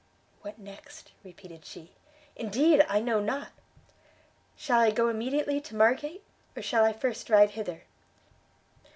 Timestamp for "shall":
4.55-4.79, 6.63-6.83